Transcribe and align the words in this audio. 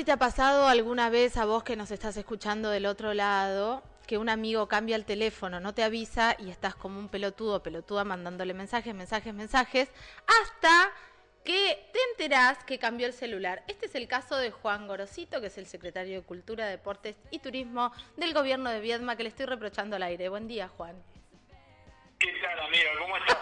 si 0.00 0.04
te 0.06 0.12
ha 0.12 0.16
pasado 0.16 0.66
alguna 0.66 1.10
vez 1.10 1.36
a 1.36 1.44
vos 1.44 1.62
que 1.62 1.76
nos 1.76 1.90
estás 1.90 2.16
escuchando 2.16 2.70
del 2.70 2.86
otro 2.86 3.12
lado, 3.12 3.82
que 4.06 4.16
un 4.16 4.30
amigo 4.30 4.66
cambia 4.66 4.96
el 4.96 5.04
teléfono, 5.04 5.60
no 5.60 5.74
te 5.74 5.82
avisa 5.82 6.36
y 6.38 6.48
estás 6.48 6.74
como 6.74 6.98
un 6.98 7.10
pelotudo, 7.10 7.62
pelotuda 7.62 8.02
mandándole 8.04 8.54
mensajes, 8.54 8.94
mensajes, 8.94 9.34
mensajes, 9.34 9.90
hasta 10.26 10.90
que 11.44 11.86
te 11.92 11.98
enterás 12.12 12.64
que 12.64 12.78
cambió 12.78 13.06
el 13.06 13.12
celular. 13.12 13.62
Este 13.68 13.84
es 13.84 13.94
el 13.94 14.08
caso 14.08 14.38
de 14.38 14.50
Juan 14.50 14.86
Gorosito, 14.86 15.38
que 15.42 15.48
es 15.48 15.58
el 15.58 15.66
secretario 15.66 16.20
de 16.20 16.26
Cultura, 16.26 16.66
Deportes 16.66 17.16
y 17.30 17.40
Turismo 17.40 17.92
del 18.16 18.32
gobierno 18.32 18.70
de 18.70 18.80
Viedma, 18.80 19.16
que 19.16 19.24
le 19.24 19.28
estoy 19.28 19.44
reprochando 19.44 19.96
al 19.96 20.02
aire. 20.04 20.30
Buen 20.30 20.48
día, 20.48 20.68
Juan. 20.68 20.96
¿Qué 22.18 22.32
tal, 22.40 22.58
amigo? 22.58 22.88
¿Cómo 23.00 23.18
estás? 23.18 23.38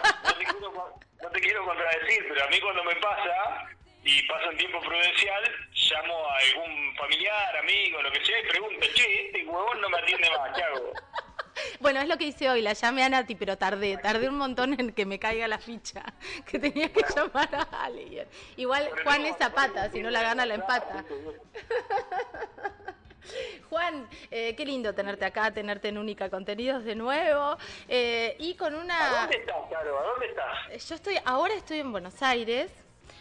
No 1.21 1.29
te, 1.29 1.39
quiero, 1.39 1.63
contradecir, 1.63 2.25
pero 2.27 2.43
a 2.43 2.49
mí 2.49 2.59
cuando 2.59 2.83
me 2.83 2.95
pasa, 2.97 3.69
y 4.03 4.23
pasa 4.23 4.49
un 4.49 4.57
tiempo 4.57 4.79
prudencial, 4.79 5.43
llamo 5.73 6.28
a 6.28 6.28
familiar, 7.59 7.61
amigo, 7.61 8.01
lo 8.01 8.11
que 8.11 8.25
sea, 8.25 8.39
y 8.39 8.47
pregunto, 8.47 8.87
che, 8.93 9.25
este 9.25 9.45
huevón 9.45 9.81
no 9.81 9.89
me 9.89 9.97
atiende 9.97 10.29
más, 10.29 10.55
¿qué 10.55 10.63
hago? 10.63 10.93
Bueno, 11.81 11.99
es 11.99 12.07
lo 12.07 12.17
que 12.17 12.23
hice 12.25 12.49
hoy, 12.49 12.61
la 12.61 12.71
llamé 12.71 13.03
a 13.03 13.09
Nati, 13.09 13.35
pero 13.35 13.57
tardé, 13.57 13.97
tardé 13.97 14.29
un 14.29 14.37
montón 14.37 14.79
en 14.79 14.93
que 14.93 15.05
me 15.05 15.19
caiga 15.19 15.45
la 15.45 15.59
ficha, 15.59 16.05
que 16.49 16.57
tenía 16.57 16.87
que 16.91 17.03
llamar 17.13 17.53
a 17.53 17.63
alguien. 17.83 18.25
Igual 18.55 18.89
Juan 19.03 19.25
es 19.25 19.35
zapata, 19.35 19.91
si 19.91 20.01
no 20.01 20.09
la 20.09 20.21
gana 20.21 20.45
la 20.45 20.55
empata. 20.55 21.03
Juan, 23.69 24.07
eh, 24.31 24.55
qué 24.55 24.65
lindo 24.65 24.95
tenerte 24.95 25.25
acá, 25.25 25.51
tenerte 25.51 25.89
en 25.89 25.97
Única 25.97 26.29
Contenidos 26.29 26.85
de 26.85 26.95
nuevo 26.95 27.57
eh, 27.89 28.37
y 28.39 28.55
con 28.55 28.73
una... 28.73 29.07
¿A 29.07 29.21
dónde 29.21 29.37
estás, 29.37 29.57
Caro? 29.69 29.99
¿A 29.99 30.03
dónde 30.03 30.27
estás? 30.27 30.87
Yo 30.87 30.95
estoy, 30.95 31.17
ahora 31.25 31.55
estoy 31.55 31.79
en 31.79 31.91
Buenos 31.91 32.23
Aires, 32.23 32.71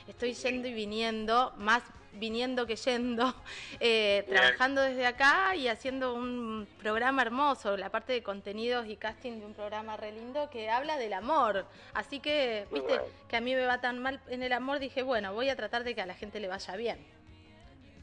estoy 0.07 0.35
yendo 0.35 0.69
y 0.69 0.75
viniendo, 0.75 1.55
más 1.57 1.83
viniendo 2.13 2.67
que 2.67 2.77
yendo, 2.77 3.35
eh, 3.81 4.25
trabajando 4.29 4.81
desde 4.83 5.07
acá 5.07 5.55
y 5.55 5.69
haciendo 5.69 6.15
un 6.15 6.67
programa 6.79 7.23
hermoso, 7.23 7.77
la 7.77 7.91
parte 7.91 8.13
de 8.13 8.23
contenidos 8.23 8.87
y 8.87 8.97
casting 8.97 9.41
de 9.41 9.47
un 9.47 9.55
programa 9.55 9.97
re 9.97 10.13
lindo 10.13 10.51
que 10.51 10.71
habla 10.71 10.97
del 10.97 11.13
amor. 11.13 11.67
Así 11.95 12.21
que, 12.21 12.67
viste, 12.73 13.01
que 13.29 13.37
a 13.37 13.41
mí 13.41 13.55
me 13.55 13.67
va 13.67 13.81
tan 13.81 13.99
mal 13.99 14.21
en 14.29 14.43
el 14.43 14.53
amor, 14.53 14.79
dije, 14.79 15.03
bueno, 15.03 15.33
voy 15.33 15.49
a 15.49 15.57
tratar 15.57 15.85
de 15.85 15.95
que 15.95 16.03
a 16.03 16.07
la 16.07 16.15
gente 16.15 16.41
le 16.41 16.49
vaya 16.49 16.77
bien. 16.77 16.99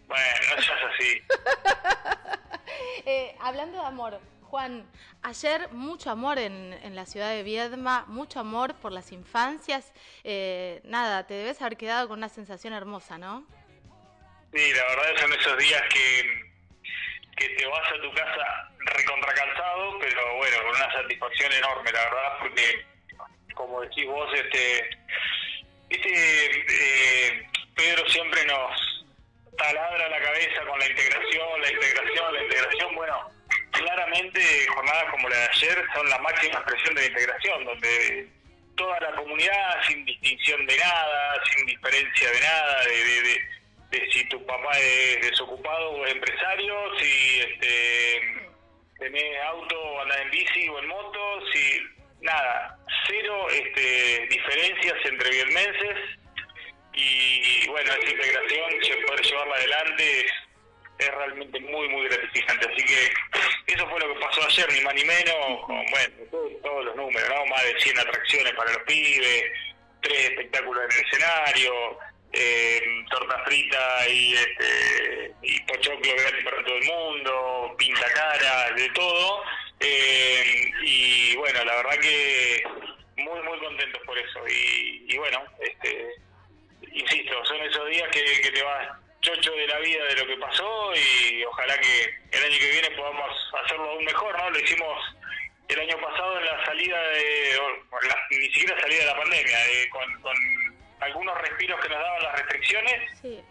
Bueno, 0.07 0.23
no 0.55 0.61
seas 0.61 0.79
así. 0.93 1.21
eh, 3.05 3.35
hablando 3.39 3.79
de 3.79 3.85
amor, 3.85 4.19
Juan, 4.43 4.85
ayer 5.23 5.71
mucho 5.73 6.11
amor 6.11 6.37
en, 6.37 6.73
en, 6.83 6.95
la 6.95 7.05
ciudad 7.05 7.31
de 7.31 7.43
Viedma, 7.43 8.05
mucho 8.07 8.39
amor 8.39 8.75
por 8.75 8.91
las 8.91 9.11
infancias. 9.11 9.91
Eh, 10.23 10.81
nada, 10.85 11.25
te 11.25 11.33
debes 11.33 11.61
haber 11.61 11.75
quedado 11.75 12.07
con 12.07 12.19
una 12.19 12.29
sensación 12.29 12.73
hermosa, 12.73 13.17
¿no? 13.17 13.45
Sí, 14.55 14.73
la 14.73 14.83
verdad 14.83 15.19
son 15.19 15.33
esos 15.33 15.57
días 15.57 15.81
que, 15.89 16.43
que 17.35 17.49
te 17.55 17.65
vas 17.65 17.91
a 17.91 18.01
tu 18.01 18.09
casa 18.13 18.69
recontracansado, 18.79 19.99
pero 19.99 20.35
bueno, 20.37 20.57
con 20.63 20.75
una 20.77 20.93
satisfacción 20.93 21.51
enorme, 21.51 21.91
la 21.91 22.03
verdad, 22.05 22.37
porque 22.39 22.85
como 23.53 23.81
decís 23.81 24.05
vos, 24.05 24.33
este, 24.33 24.89
este 25.89 26.61
eh, 26.69 27.47
Pedro 27.75 28.07
siempre 28.07 28.45
nos 28.45 29.05
taladra 29.57 30.07
la 30.07 30.21
cabeza 30.21 30.65
con 30.65 30.79
la 30.79 30.87
integración, 30.87 31.61
la 31.61 31.71
integración, 31.71 32.33
la 32.33 32.43
integración, 32.43 32.95
bueno, 32.95 33.31
claramente 33.71 34.67
jornadas 34.73 35.11
como 35.11 35.27
la 35.27 35.35
de 35.35 35.49
ayer 35.49 35.85
son 35.93 36.09
la 36.09 36.19
máxima 36.19 36.59
expresión 36.59 36.95
de 36.95 37.01
la 37.01 37.07
integración, 37.07 37.65
donde 37.65 38.29
toda 38.77 39.01
la 39.01 39.11
comunidad, 39.15 39.83
sin 39.85 40.05
distinción 40.05 40.65
de 40.65 40.77
nada, 40.77 41.43
sin 41.43 41.65
diferencia 41.65 42.31
de 42.31 42.39
nada, 42.39 42.85
de, 42.85 43.03
de, 43.03 43.21
de, 43.21 43.54
si 44.11 44.27
tu 44.29 44.43
papá 44.45 44.77
es 44.79 45.21
desocupado 45.21 45.91
o 45.91 46.07
empresario, 46.07 46.75
si 46.99 47.39
este, 47.39 48.49
tenés 48.99 49.43
auto 49.45 49.79
o 49.79 50.01
andás 50.01 50.21
en 50.21 50.31
bici 50.31 50.69
o 50.69 50.79
en 50.79 50.87
moto, 50.87 51.41
si 51.51 51.81
nada, 52.21 52.77
cero 53.07 53.47
este, 53.49 54.27
diferencias 54.27 54.95
entre 55.05 55.29
vietmenses 55.29 55.97
y 56.93 57.67
bueno, 57.67 57.91
esa 57.91 58.09
integración, 58.09 59.05
poder 59.05 59.25
llevarla 59.25 59.55
adelante 59.55 60.25
es, 60.25 60.31
es 60.99 61.11
realmente 61.13 61.59
muy, 61.59 61.89
muy 61.89 62.07
gratificante. 62.07 62.67
Así 62.71 62.85
que 62.85 63.73
eso 63.73 63.87
fue 63.89 63.99
lo 63.99 64.13
que 64.13 64.19
pasó 64.21 64.45
ayer, 64.45 64.71
ni 64.71 64.81
más 64.81 64.93
ni 64.93 65.03
menos, 65.03 65.65
con, 65.65 65.85
bueno, 65.87 66.15
todos, 66.31 66.51
todos 66.63 66.85
los 66.85 66.95
números, 66.95 67.29
¿no? 67.29 67.45
Más 67.47 67.63
de 67.65 67.79
100 67.81 67.99
atracciones 67.99 68.53
para 68.53 68.71
los 68.71 68.83
pibes, 68.83 69.43
tres 70.01 70.29
espectáculos 70.29 70.85
en 70.85 70.91
el 70.91 71.05
escenario, 71.05 71.99
eh, 72.35 72.81
torta 73.09 73.43
frita 73.45 74.09
y 74.09 74.33
este 74.33 75.33
y 75.41 75.59
pochoclo 75.61 76.13
gratis 76.15 76.43
para 76.43 76.63
todo 76.63 76.75
el 76.75 76.83
mundo, 76.83 77.75
pinta 77.77 78.05
cara, 78.13 78.71
de 78.71 78.89
todo. 78.89 79.43
Eh, 79.79 80.71
y 80.83 81.35
bueno, 81.37 81.63
la 81.63 81.75
verdad 81.77 81.99
que 82.01 82.63
muy, 83.17 83.41
muy 83.41 83.59
contentos 83.59 84.01
por 84.05 84.17
eso. 84.17 84.39
Y, 84.47 85.17
bueno, 85.17 85.43
este 85.61 86.15
insisto, 86.91 87.45
son 87.45 87.61
esos 87.61 87.89
días 87.89 88.09
que, 88.11 88.41
que 88.41 88.51
te 88.51 88.63
vas 88.63 88.87
chocho 89.25 89.51
de 89.51 89.67
la 89.67 89.79
vida 89.79 90.05
de 90.05 90.15
lo 90.17 90.27
que 90.27 90.37
pasó 90.37 90.93
y 90.95 91.43
ojalá 91.45 91.77
que 91.79 92.03
el 92.31 92.43
año 92.43 92.59
que 92.59 92.71
viene 92.71 92.91
podamos 92.91 93.31
hacerlo 93.63 93.89
aún 93.89 94.05
mejor, 94.05 94.37
¿no? 94.37 94.49
Lo 94.51 94.59
hicimos 94.59 95.15
el 95.67 95.79
año 95.79 95.97
pasado 95.99 96.37
en 96.39 96.45
la 96.45 96.65
salida 96.65 97.01
de, 97.09 97.57
la, 98.07 98.27
ni 98.29 98.51
siquiera 98.51 98.79
salida 98.79 98.99
de 98.99 99.05
la 99.05 99.17
pandemia, 99.17 99.57
de, 99.57 99.89
con, 99.89 100.21
con, 100.21 100.35
algunos 100.99 101.37
respiros 101.41 101.79
que 101.81 101.89
nos 101.89 101.99
daban 101.99 102.23
las 102.23 102.35
restricciones 102.39 103.19
Sí. 103.21 103.43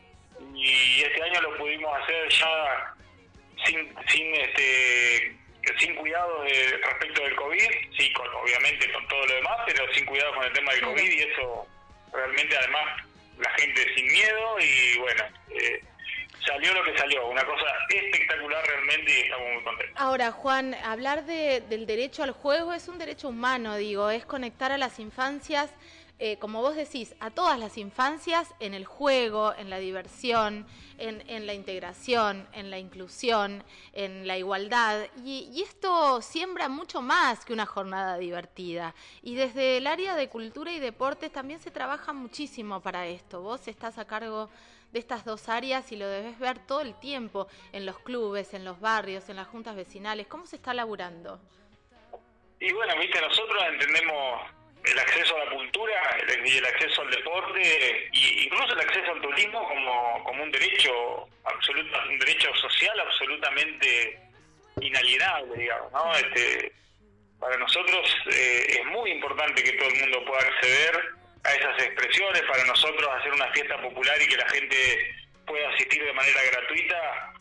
y 0.55 1.03
este 1.03 1.23
año 1.23 1.41
lo 1.43 1.57
pudimos 1.57 2.03
hacer 2.03 2.29
ya 2.29 2.95
sin, 3.65 3.95
sin 4.09 4.35
este 4.35 5.37
sin 5.79 5.95
cuidado 5.97 6.43
de, 6.43 6.77
respecto 6.77 7.23
del 7.23 7.35
COVID, 7.37 7.71
sí, 7.97 8.13
con, 8.13 8.27
obviamente 8.35 8.93
con 8.93 9.07
todo 9.09 9.27
lo 9.27 9.35
demás, 9.35 9.61
pero 9.67 9.93
sin 9.95 10.05
cuidado 10.05 10.35
con 10.35 10.45
el 10.45 10.53
tema 10.53 10.73
del 10.73 10.83
COVID 10.83 11.11
y 11.11 11.21
eso 11.23 11.67
realmente 12.13 12.57
además 12.57 13.03
la 13.39 13.51
gente 13.51 13.95
sin 13.95 14.07
miedo 14.07 14.57
y 14.61 14.99
bueno, 14.99 15.25
eh, 15.51 15.83
salió 16.47 16.73
lo 16.75 16.85
que 16.85 16.97
salió, 16.99 17.27
una 17.29 17.45
cosa 17.45 17.65
espectacular 17.89 18.65
realmente 18.67 19.19
y 19.19 19.23
estamos 19.23 19.53
muy 19.55 19.63
contentos. 19.63 20.01
Ahora, 20.01 20.31
Juan, 20.33 20.75
hablar 20.75 21.25
de, 21.25 21.63
del 21.63 21.87
derecho 21.87 22.23
al 22.23 22.33
juego 22.33 22.73
es 22.73 22.89
un 22.89 22.99
derecho 22.99 23.29
humano, 23.29 23.77
digo, 23.77 24.11
es 24.11 24.25
conectar 24.27 24.71
a 24.73 24.79
las 24.79 24.99
infancias, 24.99 25.71
eh, 26.19 26.39
como 26.39 26.61
vos 26.61 26.77
decís, 26.77 27.15
a 27.19 27.31
todas 27.31 27.59
las 27.59 27.77
infancias 27.77 28.55
en 28.61 28.73
el 28.73 28.85
juego, 28.85 29.53
en 29.57 29.69
la 29.69 29.79
diversión, 29.79 30.67
en, 30.99 31.47
la 31.47 31.55
integración, 31.55 32.47
en 32.53 32.71
la 32.71 32.79
inclusión, 32.79 33.65
en 33.93 34.27
la 34.27 34.39
igualdad. 34.39 35.09
Y, 35.25 35.51
y, 35.53 35.63
esto 35.63 36.23
siembra 36.23 36.69
mucho 36.69 37.03
más 37.03 37.45
que 37.45 37.53
una 37.53 37.67
jornada 37.67 38.17
divertida. 38.17 38.95
Y 39.23 39.35
desde 39.35 39.79
el 39.79 39.89
área 39.89 40.15
de 40.15 40.29
cultura 40.29 40.73
y 40.73 40.79
deportes 40.79 41.33
también 41.33 41.59
se 41.59 41.73
trabaja 41.73 42.13
muchísimo 42.13 42.81
para 42.81 43.07
esto. 43.09 43.43
Vos 43.43 43.67
estás 43.67 43.99
a 43.99 44.07
cargo 44.07 44.51
de 44.93 45.01
estas 45.01 45.25
dos 45.25 45.49
áreas 45.49 45.91
y 45.91 45.97
lo 45.97 46.07
debes 46.07 46.39
ver 46.39 46.61
todo 46.61 46.81
el 46.81 46.95
tiempo 46.95 47.49
en 47.73 47.85
los 47.85 47.99
clubes, 47.99 48.55
en 48.55 48.65
los 48.65 48.79
barrios, 48.79 49.29
en 49.29 49.35
las 49.35 49.49
juntas 49.49 49.75
vecinales. 49.75 50.29
¿Cómo 50.29 50.47
se 50.47 50.55
está 50.55 50.73
laburando? 50.73 51.41
Y 52.61 52.73
bueno, 52.73 52.95
viste, 53.01 53.21
nosotros 53.21 53.63
entendemos 53.73 54.41
el 54.85 54.99
acceso 54.99 55.37
a 55.37 55.45
la 55.45 55.51
cultura 55.51 55.95
y 56.45 56.57
el 56.59 56.67
acceso 56.67 57.03
al 57.03 57.11
deporte 57.11 58.09
y 58.13 58.45
incluso 58.45 58.75
el 58.75 58.81
acceso 58.81 59.13
al 59.13 59.21
turismo 59.21 59.67
como, 59.67 60.25
como 60.25 60.43
un 60.43 60.51
derecho 60.51 61.27
absoluto, 61.45 61.99
un 62.09 62.19
derecho 62.19 62.55
social 62.57 63.01
absolutamente 63.01 64.19
inalienable, 64.81 65.57
digamos, 65.57 65.93
¿no? 65.93 66.15
Este, 66.17 66.73
para 67.41 67.57
nosotros 67.57 68.15
eh, 68.31 68.67
es 68.69 68.85
muy 68.87 69.11
importante 69.11 69.63
que 69.63 69.73
todo 69.73 69.89
el 69.89 70.01
mundo 70.01 70.25
pueda 70.27 70.43
acceder 70.43 71.01
a 71.45 71.53
esas 71.53 71.83
expresiones, 71.83 72.43
para 72.43 72.65
nosotros 72.65 73.09
hacer 73.19 73.33
una 73.33 73.51
fiesta 73.53 73.81
popular 73.81 74.21
y 74.21 74.27
que 74.27 74.37
la 74.37 74.49
gente 74.49 75.15
pueda 75.47 75.69
asistir 75.71 76.03
de 76.03 76.13
manera 76.13 76.41
gratuita 76.53 77.33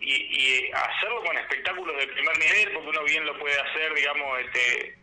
y, 0.00 0.12
y 0.12 0.70
hacerlo 0.72 1.22
con 1.24 1.36
espectáculos 1.38 1.96
de 1.98 2.06
primer 2.08 2.38
nivel, 2.38 2.72
porque 2.72 2.88
uno 2.88 3.04
bien 3.04 3.24
lo 3.24 3.38
puede 3.38 3.58
hacer, 3.58 3.94
digamos, 3.94 4.40
este 4.40 5.01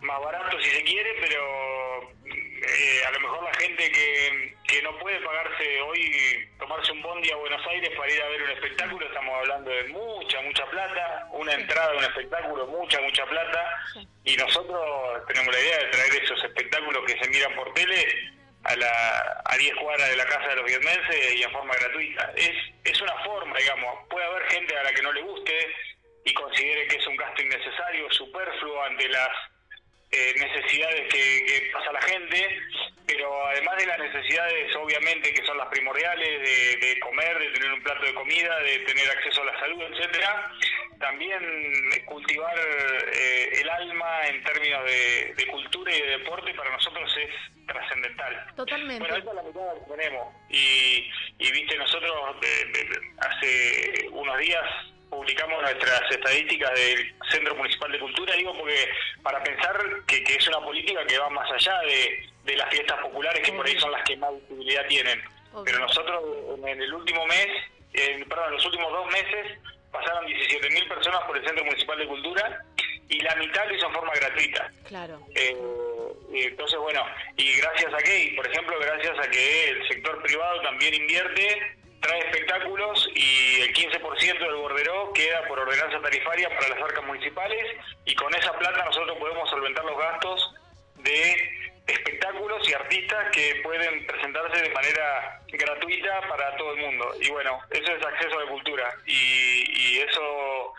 más 0.00 0.20
barato 0.20 0.60
si 0.60 0.70
se 0.70 0.82
quiere, 0.82 1.14
pero 1.20 2.10
eh, 2.24 3.02
a 3.06 3.10
lo 3.12 3.20
mejor 3.20 3.44
la 3.44 3.54
gente 3.54 3.90
que, 3.90 4.54
que 4.66 4.82
no 4.82 4.96
puede 4.98 5.18
pagarse 5.20 5.80
hoy, 5.82 6.48
tomarse 6.58 6.92
un 6.92 7.02
bondi 7.02 7.30
a 7.30 7.36
Buenos 7.36 7.66
Aires 7.66 7.90
para 7.96 8.12
ir 8.12 8.22
a 8.22 8.28
ver 8.28 8.42
un 8.42 8.50
espectáculo, 8.50 9.06
estamos 9.06 9.34
hablando 9.38 9.70
de 9.70 9.84
mucha, 9.84 10.40
mucha 10.42 10.66
plata, 10.66 11.28
una 11.32 11.52
entrada 11.52 11.92
de 11.92 11.98
un 11.98 12.04
espectáculo, 12.04 12.66
mucha, 12.66 13.00
mucha 13.00 13.26
plata, 13.26 13.74
y 14.24 14.36
nosotros 14.36 15.26
tenemos 15.26 15.54
la 15.54 15.60
idea 15.60 15.78
de 15.78 15.86
traer 15.86 16.22
esos 16.22 16.44
espectáculos 16.44 17.04
que 17.06 17.18
se 17.18 17.30
miran 17.30 17.54
por 17.54 17.72
tele 17.74 18.06
a 18.64 18.76
la 18.76 19.42
a 19.44 19.56
10 19.56 19.74
cuadras 19.76 20.10
de 20.10 20.16
la 20.16 20.26
casa 20.26 20.48
de 20.48 20.56
los 20.56 20.66
vietmenses 20.66 21.34
y 21.36 21.42
en 21.42 21.52
forma 21.52 21.74
gratuita. 21.74 22.32
Es, 22.36 22.54
es 22.84 23.00
una 23.00 23.14
forma, 23.24 23.56
digamos, 23.56 24.06
puede 24.10 24.26
haber 24.26 24.42
gente 24.50 24.76
a 24.76 24.82
la 24.82 24.92
que 24.92 25.02
no 25.02 25.12
le 25.12 25.22
guste 25.22 25.74
y 26.24 26.34
considere 26.34 26.86
que 26.86 26.96
es 26.96 27.06
un 27.06 27.16
gasto 27.16 27.42
innecesario, 27.42 28.10
superfluo 28.10 28.82
ante 28.82 29.08
las 29.08 29.30
eh, 30.10 30.34
necesidades 30.38 31.12
que, 31.12 31.44
que, 31.46 31.70
pasa 31.70 31.92
la 31.92 32.00
gente, 32.00 32.60
pero 33.06 33.46
además 33.46 33.76
de 33.76 33.86
las 33.86 33.98
necesidades, 33.98 34.74
obviamente, 34.76 35.34
que 35.34 35.44
son 35.44 35.58
las 35.58 35.68
primordiales, 35.68 36.80
de, 36.80 36.98
comer, 37.00 37.38
de 37.38 37.50
tener 37.50 37.72
un 37.72 37.82
plato 37.82 38.06
de 38.06 38.14
comida, 38.14 38.58
de 38.60 38.78
tener 38.80 39.10
acceso 39.10 39.42
a 39.42 39.46
la 39.46 39.60
salud, 39.60 39.82
etcétera, 39.82 40.50
también 40.98 41.42
cultivar 42.06 42.56
eh, 42.58 43.60
el 43.60 43.68
alma 43.68 44.26
en 44.26 44.42
términos 44.44 44.84
de, 44.84 45.46
cultura 45.50 45.94
y 45.94 46.00
de 46.00 46.18
deporte 46.18 46.54
para 46.54 46.70
nosotros 46.70 47.14
es 47.18 47.66
trascendental. 47.66 48.46
Totalmente. 48.56 49.00
Bueno, 49.00 49.16
esa 49.16 49.28
es 49.28 49.34
la 49.34 49.42
mitad 49.42 49.74
que 49.74 49.96
tenemos. 49.96 50.34
Y, 50.48 51.10
y 51.38 51.52
viste, 51.52 51.76
nosotros 51.76 52.12
hace 53.18 54.08
unos 54.10 54.38
días 54.38 54.64
publicamos 55.10 55.62
nuestras 55.62 56.02
estadísticas 56.10 56.70
del 56.74 57.14
Centro 57.30 57.54
Municipal 57.54 57.92
de 57.92 57.98
Cultura, 57.98 58.34
digo, 58.34 58.56
porque 58.56 58.88
para 59.22 59.42
pensar 59.42 59.78
que, 60.06 60.22
que 60.24 60.34
es 60.34 60.48
una 60.48 60.60
política 60.60 61.04
que 61.06 61.18
va 61.18 61.30
más 61.30 61.50
allá 61.50 61.80
de, 61.80 62.28
de 62.44 62.56
las 62.56 62.68
fiestas 62.70 62.98
populares, 63.00 63.42
que 63.42 63.52
por 63.52 63.66
ahí 63.66 63.78
son 63.78 63.92
las 63.92 64.02
que 64.04 64.16
más 64.16 64.30
visibilidad 64.40 64.86
tienen. 64.86 65.22
Pero 65.64 65.78
nosotros 65.80 66.22
en 66.66 66.82
el 66.82 66.94
último 66.94 67.26
mes, 67.26 67.48
perdón, 68.28 68.46
en 68.48 68.54
los 68.54 68.66
últimos 68.66 68.92
dos 68.92 69.06
meses, 69.12 69.58
pasaron 69.90 70.26
17.000 70.26 70.88
personas 70.88 71.20
por 71.22 71.36
el 71.36 71.44
Centro 71.44 71.64
Municipal 71.64 71.98
de 71.98 72.06
Cultura 72.06 72.64
y 73.08 73.20
la 73.20 73.34
mitad 73.36 73.66
lo 73.66 73.74
hizo 73.74 73.86
en 73.86 73.92
forma 73.92 74.12
gratuita. 74.14 74.70
Claro. 74.86 75.20
Eh, 75.34 75.56
entonces, 76.32 76.78
bueno, 76.78 77.04
y 77.36 77.56
gracias 77.56 77.92
a 77.92 77.98
qué, 77.98 78.32
por 78.36 78.46
ejemplo, 78.46 78.78
gracias 78.78 79.18
a 79.18 79.30
que 79.30 79.68
el 79.70 79.88
sector 79.88 80.22
privado 80.22 80.60
también 80.62 80.94
invierte 80.94 81.77
trae 82.00 82.20
espectáculos 82.20 83.08
y 83.14 83.60
el 83.62 83.72
15% 83.72 84.38
del 84.38 84.56
borderó 84.56 85.12
queda 85.12 85.46
por 85.48 85.58
ordenanza 85.58 86.00
tarifaria 86.00 86.48
para 86.48 86.68
las 86.68 86.82
arcas 86.82 87.04
municipales 87.04 87.76
y 88.04 88.14
con 88.14 88.34
esa 88.34 88.52
plata 88.58 88.84
nosotros 88.84 89.18
podemos 89.18 89.48
solventar 89.50 89.84
los 89.84 89.98
gastos 89.98 90.54
de 90.96 91.58
espectáculos 91.86 92.68
y 92.68 92.74
artistas 92.74 93.30
que 93.32 93.60
pueden 93.62 94.06
presentarse 94.06 94.62
de 94.62 94.70
manera 94.70 95.40
gratuita 95.48 96.20
para 96.28 96.54
todo 96.56 96.74
el 96.74 96.80
mundo. 96.80 97.14
Y 97.20 97.30
bueno, 97.30 97.58
eso 97.70 97.92
es 97.92 98.04
acceso 98.04 98.38
a 98.38 98.44
la 98.44 98.50
cultura 98.50 98.94
y, 99.06 99.98
eso 99.98 100.74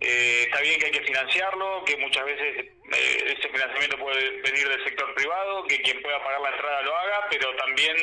eh, 0.00 0.44
está 0.46 0.60
bien 0.60 0.78
que 0.80 0.86
hay 0.86 0.92
que 0.92 1.04
financiarlo, 1.04 1.84
que 1.84 1.96
muchas 1.98 2.24
veces 2.24 2.66
eh, 2.92 3.34
ese 3.38 3.48
financiamiento 3.48 3.98
puede 3.98 4.40
venir 4.42 4.68
del 4.68 4.84
sector 4.84 5.14
privado, 5.14 5.64
que 5.64 5.80
quien 5.82 6.02
pueda 6.02 6.22
pagar 6.22 6.40
la 6.40 6.50
entrada 6.50 6.82
lo 6.82 6.96
haga, 6.96 7.26
pero 7.30 7.54
también 7.56 7.96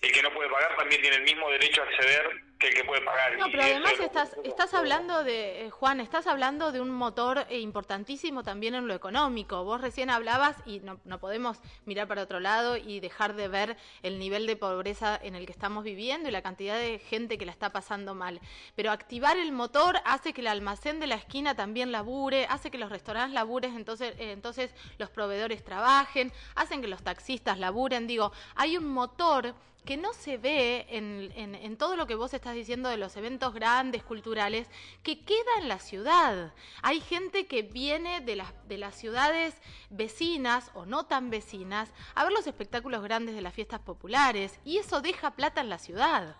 el 0.00 0.12
que 0.12 0.22
no 0.22 0.32
puede 0.32 0.48
pagar 0.48 0.76
también 0.76 1.00
tiene 1.02 1.16
el 1.16 1.24
mismo 1.24 1.50
derecho 1.50 1.82
a 1.82 1.84
acceder 1.84 2.50
que 2.58 2.68
el 2.68 2.74
que 2.74 2.84
puede 2.84 3.00
pagar. 3.00 3.38
No, 3.38 3.46
pero 3.50 3.62
además 3.62 3.94
estás, 4.00 4.36
estás 4.44 4.74
hablando 4.74 5.24
de, 5.24 5.66
eh, 5.66 5.70
Juan, 5.70 5.98
estás 5.98 6.26
hablando 6.26 6.72
de 6.72 6.80
un 6.80 6.90
motor 6.90 7.46
eh, 7.48 7.58
importantísimo 7.58 8.42
también 8.42 8.74
en 8.74 8.86
lo 8.86 8.94
económico. 8.94 9.64
Vos 9.64 9.80
recién 9.80 10.10
hablabas 10.10 10.56
y 10.66 10.80
no, 10.80 11.00
no 11.04 11.18
podemos 11.18 11.58
mirar 11.86 12.06
para 12.06 12.22
otro 12.22 12.38
lado 12.38 12.76
y 12.76 13.00
dejar 13.00 13.34
de 13.34 13.48
ver 13.48 13.76
el 14.02 14.18
nivel 14.18 14.46
de 14.46 14.56
pobreza 14.56 15.18
en 15.22 15.36
el 15.36 15.46
que 15.46 15.52
estamos 15.52 15.84
viviendo 15.84 16.28
y 16.28 16.32
la 16.32 16.42
cantidad 16.42 16.78
de 16.78 16.98
gente 16.98 17.38
que 17.38 17.46
la 17.46 17.52
está 17.52 17.70
pasando 17.70 18.14
mal. 18.14 18.40
Pero 18.76 18.92
activar 18.92 19.38
el 19.38 19.52
motor 19.52 19.96
hace 20.04 20.34
que 20.34 20.42
el 20.42 20.46
almacén 20.46 21.00
de 21.00 21.06
la 21.06 21.14
esquina 21.14 21.56
también 21.56 21.92
labure, 21.92 22.46
hace 22.50 22.70
que 22.70 22.78
los 22.78 22.90
restaurantes 22.90 23.32
laburen, 23.32 23.74
entonces, 23.74 24.14
eh, 24.18 24.32
entonces 24.32 24.74
los 24.98 25.08
proveedores 25.08 25.64
trabajen, 25.64 26.30
hacen 26.56 26.82
que 26.82 26.88
los 26.88 27.02
taxistas 27.02 27.58
laburen. 27.58 28.06
Digo, 28.06 28.32
hay 28.54 28.76
un 28.76 28.86
motor 28.86 29.54
que 29.84 29.96
no 29.96 30.12
se 30.12 30.36
ve 30.36 30.86
en, 30.90 31.32
en, 31.34 31.76
todo 31.76 31.96
lo 31.96 32.06
que 32.06 32.14
vos 32.14 32.34
estás 32.34 32.54
diciendo 32.54 32.88
de 32.88 32.96
los 32.96 33.16
eventos 33.16 33.54
grandes, 33.54 34.02
culturales, 34.02 34.68
que 35.02 35.24
queda 35.24 35.58
en 35.58 35.68
la 35.68 35.78
ciudad. 35.78 36.52
Hay 36.82 37.00
gente 37.00 37.46
que 37.46 37.62
viene 37.62 38.20
de 38.20 38.36
las, 38.36 38.52
de 38.68 38.78
las 38.78 38.94
ciudades 38.94 39.54
vecinas 39.88 40.70
o 40.74 40.86
no 40.86 41.06
tan 41.06 41.30
vecinas 41.30 41.92
a 42.14 42.24
ver 42.24 42.32
los 42.32 42.46
espectáculos 42.46 43.02
grandes 43.02 43.34
de 43.34 43.42
las 43.42 43.54
fiestas 43.54 43.80
populares 43.80 44.58
y 44.64 44.78
eso 44.78 45.00
deja 45.00 45.32
plata 45.32 45.60
en 45.60 45.70
la 45.70 45.78
ciudad. 45.78 46.36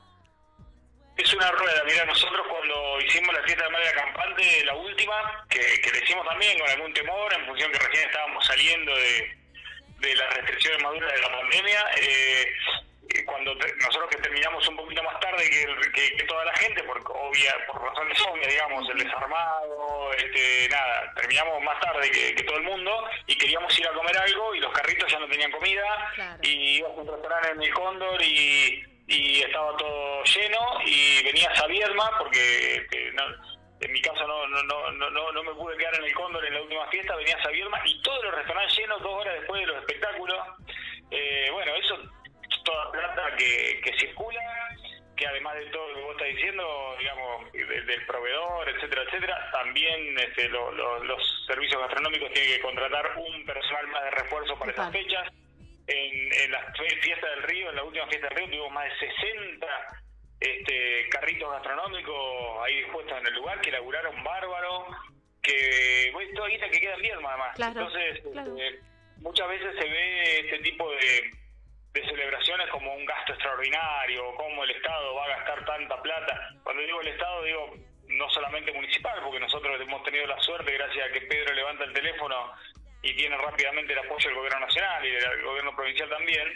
Es 1.17 1.35
una 1.35 1.51
rueda, 1.51 1.83
mira, 1.85 2.05
nosotros 2.07 2.47
cuando 2.49 3.01
hicimos 3.03 3.35
la 3.35 3.43
fiesta 3.43 3.65
de 3.65 3.71
Madre 3.71 3.93
Campante, 3.95 4.65
la 4.65 4.75
última, 4.75 5.47
que, 5.51 5.61
que 5.61 5.99
hicimos 6.03 6.27
también 6.27 6.59
con 6.59 6.71
algún 6.71 6.95
temor, 6.95 7.35
en 7.35 7.47
función 7.47 7.71
que 7.73 7.79
recién 7.79 8.09
estábamos 8.09 8.47
saliendo 8.47 8.95
de, 8.95 9.41
de 10.01 10.17
las 10.17 10.35
restricciones 10.35 10.83
maduras 10.83 11.13
de 11.13 11.21
la 11.21 11.31
pandemia, 11.31 11.85
eh, 12.01 12.47
cuando 13.27 13.55
nosotros 13.55 14.11
que 14.11 14.19
terminamos 14.19 14.67
un 14.69 14.77
poquito 14.77 15.03
más 15.03 15.19
tarde 15.21 15.49
que, 15.51 16.17
que, 16.17 16.25
toda 16.25 16.45
la 16.45 16.55
gente, 16.55 16.83
por 16.85 16.99
obvia, 16.99 17.55
por 17.67 17.83
razones 17.83 18.21
obvias, 18.23 18.49
digamos, 18.49 18.89
el 18.91 18.99
desarmado, 18.99 20.13
este, 20.13 20.69
nada, 20.69 21.13
terminamos 21.15 21.63
más 21.63 21.81
tarde 21.81 22.11
que, 22.11 22.43
todo 22.45 22.57
el 22.57 22.65
mundo 22.65 23.05
y 23.27 23.37
queríamos 23.37 23.79
ir 23.79 23.87
a 23.87 23.93
comer 23.93 24.17
algo 24.17 24.55
y 24.55 24.61
los 24.61 24.73
carritos 24.73 25.11
ya 25.11 25.19
no 25.19 25.29
tenían 25.29 25.51
comida 25.51 26.39
y 26.43 26.79
íbamos 26.79 26.99
a 26.99 27.01
un 27.03 27.09
restaurante 27.09 27.51
en 27.51 27.63
el 27.63 27.75
Cóndor 27.75 28.23
y, 28.23 28.83
y 29.07 29.43
estaba 29.43 29.77
todo 29.77 30.25
lleno 30.25 30.59
y 30.85 31.23
venía 31.23 31.55
Sabiedma 31.55 32.19
porque 32.19 32.77
este, 32.77 33.13
en 33.81 33.93
mi 33.93 34.01
caso 34.03 34.27
no, 34.27 34.47
no, 34.49 34.63
no, 34.63 35.11
no, 35.11 35.33
no 35.33 35.43
me 35.43 35.55
pude 35.55 35.77
quedar 35.77 35.95
en 35.97 36.05
el 36.05 36.15
Cóndor 36.15 36.45
en 36.45 36.55
la 36.55 36.63
última 36.63 36.87
fiesta, 36.89 37.17
venía 37.17 37.43
Sabiedma 37.43 37.81
y 37.85 38.01
todos 38.03 38.25
los 38.25 38.35
restaurantes 38.35 38.77
llenos 38.77 39.03
dos 39.03 39.13
horas 39.13 39.35
después 39.35 39.61
de 39.61 39.67
los 39.67 39.77
espectáculos. 39.79 40.39
Eh, 41.11 41.49
bueno, 41.53 41.75
eso 41.75 41.99
toda 42.71 42.93
plata 42.93 43.37
que, 43.37 43.81
que 43.83 43.99
circula, 43.99 44.41
que 45.17 45.27
además 45.27 45.57
de 45.57 45.67
todo 45.67 45.89
lo 45.89 45.95
que 45.95 46.03
vos 46.03 46.13
estás 46.13 46.29
diciendo, 46.29 46.97
digamos, 46.99 47.53
del, 47.53 48.07
proveedor, 48.07 48.69
etcétera, 48.69 49.03
etcétera, 49.03 49.51
también 49.53 50.19
este, 50.19 50.49
los 50.49 51.47
servicios 51.47 51.81
gastronómicos 51.81 52.33
tienen 52.33 52.57
que 52.57 52.63
contratar 52.63 53.17
un 53.17 53.45
personal 53.45 53.87
más 53.89 54.05
de 54.05 54.11
refuerzo 54.11 54.59
para 54.59 54.73
esas 54.73 54.93
fechas. 54.93 55.29
En, 55.87 56.33
en 56.45 56.53
la 56.53 56.73
fiesta 57.03 57.29
del 57.31 57.43
río, 57.43 57.71
en 57.71 57.77
la 57.77 57.83
última 57.83 58.07
fiesta 58.07 58.29
del 58.29 58.37
río, 58.37 58.47
tuvimos 58.47 58.73
más 58.73 58.85
de 58.85 59.09
60 59.09 59.67
este, 60.39 61.09
carritos 61.11 61.51
gastronómicos 61.51 62.63
ahí 62.65 62.77
dispuestos 62.77 63.19
en 63.19 63.27
el 63.27 63.35
lugar 63.35 63.61
que 63.61 63.73
laburaron 63.73 64.23
bárbaro, 64.23 64.87
que 65.43 66.11
bueno, 66.13 66.31
toda 66.37 66.49
guita 66.49 66.69
que 66.71 66.81
queda 66.81 66.95
en 66.95 67.03
Vierma 67.03 67.31
además. 67.31 67.59
Entonces, 67.59 68.23
este, 68.25 68.81
muchas 69.17 69.49
veces 69.49 69.75
se 69.79 69.85
ve 69.85 70.41
este 70.41 70.59
tipo 70.61 70.89
de 70.93 71.31
de 71.93 72.05
celebraciones 72.05 72.69
como 72.71 72.95
un 72.95 73.05
gasto 73.05 73.33
extraordinario, 73.33 74.35
cómo 74.37 74.65
el 74.65 74.71
Estado 74.71 75.15
va 75.15 75.25
a 75.25 75.37
gastar 75.37 75.65
tanta 75.65 76.01
plata. 76.03 76.51
Cuando 76.63 76.83
digo 76.83 77.01
el 77.01 77.09
Estado, 77.09 77.43
digo 77.43 77.75
no 78.07 78.29
solamente 78.31 78.73
municipal, 78.73 79.21
porque 79.23 79.41
nosotros 79.41 79.81
hemos 79.81 80.03
tenido 80.05 80.27
la 80.27 80.41
suerte, 80.41 80.73
gracias 80.73 81.09
a 81.09 81.13
que 81.13 81.23
Pedro 81.23 81.55
levanta 81.55 81.85
el 81.85 81.93
teléfono 81.93 82.53
y 83.03 83.15
tiene 83.15 83.37
rápidamente 83.37 83.93
el 83.93 84.01
apoyo 84.01 84.29
del 84.29 84.37
gobierno 84.37 84.61
nacional 84.61 85.05
y 85.05 85.11
del 85.11 85.43
gobierno 85.43 85.75
provincial 85.75 86.09
también, 86.09 86.49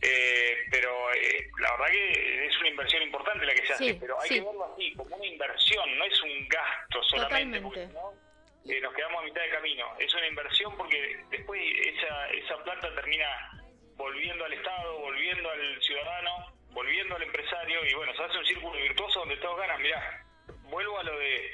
eh, 0.00 0.56
pero 0.70 1.12
eh, 1.12 1.50
la 1.60 1.72
verdad 1.72 1.86
que 1.88 2.46
es 2.46 2.58
una 2.58 2.68
inversión 2.68 3.02
importante 3.02 3.46
la 3.46 3.54
que 3.54 3.66
se 3.66 3.72
hace, 3.74 3.94
pero 3.94 4.20
hay 4.20 4.28
que 4.28 4.40
verlo 4.40 4.72
así, 4.72 4.94
como 4.94 5.16
una 5.16 5.26
inversión, 5.26 5.98
no 5.98 6.04
es 6.04 6.22
un 6.22 6.48
gasto 6.48 7.02
solamente, 7.04 7.60
porque 7.60 7.82
eh, 7.82 8.80
nos 8.80 8.94
quedamos 8.94 9.22
a 9.22 9.24
mitad 9.24 9.42
de 9.42 9.50
camino, 9.50 9.86
es 9.98 10.14
una 10.14 10.26
inversión 10.26 10.76
porque 10.76 11.18
después 11.30 11.60
esa, 11.86 12.28
esa 12.30 12.64
plata 12.64 12.94
termina 12.94 13.61
volviendo 14.02 14.44
al 14.44 14.52
Estado, 14.52 14.98
volviendo 14.98 15.48
al 15.48 15.80
ciudadano, 15.80 16.52
volviendo 16.72 17.14
al 17.14 17.22
empresario 17.22 17.84
y 17.86 17.94
bueno, 17.94 18.12
se 18.14 18.24
hace 18.24 18.38
un 18.38 18.46
círculo 18.46 18.76
virtuoso 18.76 19.20
donde 19.20 19.36
todos 19.36 19.58
ganan. 19.58 19.80
Mirá, 19.80 20.24
vuelvo 20.64 20.98
a 20.98 21.04
lo 21.04 21.18
de 21.18 21.50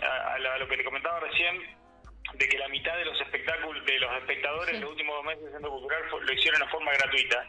a, 0.00 0.58
lo 0.58 0.68
que 0.68 0.76
te 0.76 0.84
comentaba 0.84 1.18
recién 1.20 1.76
de 2.34 2.48
que 2.48 2.58
la 2.58 2.68
mitad 2.68 2.96
de 2.96 3.04
los 3.04 3.20
espectáculos 3.20 3.84
de 3.84 3.98
los 3.98 4.12
espectadores 4.16 4.74
en 4.74 4.80
los 4.80 4.90
últimos 4.90 5.16
dos 5.16 5.24
meses 5.24 5.42
del 5.42 5.52
Centro 5.54 5.70
Cultural 5.70 6.02
lo 6.20 6.32
hicieron 6.32 6.60
de 6.60 6.68
forma 6.68 6.92
gratuita. 6.92 7.46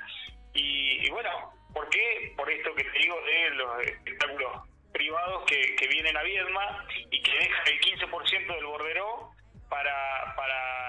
Y, 0.55 1.09
bueno, 1.11 1.53
¿por 1.73 1.87
qué? 1.89 2.33
Por 2.35 2.49
esto 2.49 2.73
que 2.75 2.83
te 2.83 2.99
digo 2.99 3.21
de 3.21 3.49
los 3.51 3.85
espectáculos 3.85 4.67
privados 4.91 5.45
que, 5.45 5.75
que 5.75 5.87
vienen 5.87 6.17
a 6.17 6.23
Viedma 6.23 6.87
y 7.11 7.21
que 7.21 7.31
dejan 7.31 7.67
el 7.67 7.79
15% 7.81 8.55
del 8.55 8.65
borderó 8.65 9.31
para, 9.69 10.33
para 10.35 10.82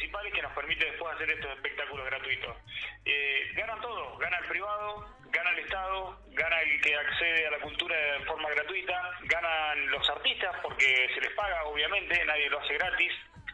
municipales 0.00 0.32
que 0.32 0.42
nos 0.42 0.52
permite 0.52 0.84
después 0.86 1.14
hacer 1.14 1.30
estos 1.30 1.52
espectáculos 1.52 2.06
gratuitos. 2.06 2.56
Eh, 3.04 3.52
ganan 3.54 3.80
todos, 3.82 4.18
gana 4.18 4.38
el 4.38 4.46
privado, 4.46 5.06
gana 5.30 5.50
el 5.50 5.58
Estado, 5.58 6.18
gana 6.30 6.60
el 6.62 6.80
que 6.80 6.94
accede 6.94 7.46
a 7.46 7.50
la 7.50 7.58
cultura 7.58 7.94
de 7.94 8.24
forma 8.24 8.48
gratuita, 8.50 9.18
ganan 9.24 9.90
los 9.90 10.08
artistas 10.08 10.56
porque 10.62 11.10
se 11.14 11.20
les 11.20 11.34
paga, 11.34 11.64
obviamente, 11.64 12.24
nadie 12.24 12.48
lo 12.48 12.60
hace 12.60 12.74
gratis. 12.74 13.12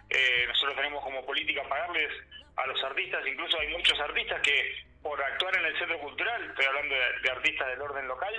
Eh, 0.08 0.44
nosotros 0.46 0.76
tenemos 0.76 1.02
como 1.02 1.26
política 1.26 1.64
pagarles 1.68 2.12
a 2.56 2.66
los 2.68 2.82
artistas, 2.84 3.26
incluso 3.26 3.58
hay 3.58 3.68
muchos 3.68 3.98
artistas 3.98 4.40
que 4.42 4.86
por 5.02 5.20
actuar 5.22 5.56
en 5.56 5.66
el 5.66 5.78
centro 5.78 5.98
cultural, 5.98 6.44
estoy 6.48 6.64
hablando 6.64 6.94
de, 6.94 7.30
artistas 7.30 7.68
del 7.68 7.82
orden 7.82 8.06
local, 8.08 8.34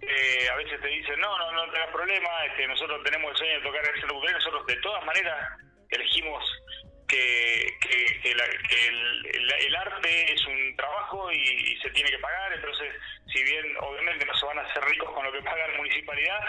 eh, 0.00 0.48
a 0.50 0.54
veces 0.56 0.80
te 0.80 0.88
dicen, 0.88 1.20
no, 1.20 1.36
no, 1.38 1.52
no 1.52 1.72
tengas 1.72 1.90
problema, 1.90 2.28
este, 2.46 2.66
nosotros 2.66 3.02
tenemos 3.04 3.32
el 3.32 3.36
sueño 3.36 3.54
de 3.54 3.60
tocar 3.62 3.84
en 3.84 3.94
el 3.94 4.00
centro 4.00 4.14
cultural, 4.14 4.34
nosotros 4.34 4.66
de 4.66 4.76
todas 4.76 5.04
maneras 5.04 5.58
elegimos 5.90 6.44
que, 7.08 7.74
que, 7.80 8.30
el, 8.30 9.76
arte 9.76 10.32
es 10.32 10.46
un 10.46 10.76
trabajo 10.76 11.32
y, 11.32 11.76
se 11.82 11.90
tiene 11.90 12.10
que 12.10 12.18
pagar, 12.18 12.52
entonces 12.52 12.92
si 13.32 13.42
bien 13.44 13.64
obviamente 13.80 14.24
no 14.24 14.34
se 14.34 14.46
van 14.46 14.58
a 14.58 14.62
hacer 14.62 14.82
ricos 14.84 15.10
con 15.10 15.24
lo 15.24 15.32
que 15.32 15.42
paga 15.42 15.68
la 15.68 15.76
municipalidad, 15.76 16.40